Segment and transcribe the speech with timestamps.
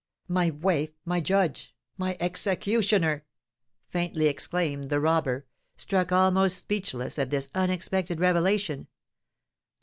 [0.27, 0.89] My wife!
[1.05, 1.75] my judge!
[1.95, 3.23] my executioner!"
[3.87, 8.87] faintly exclaimed the robber, struck almost speechless at this unexpected revelation.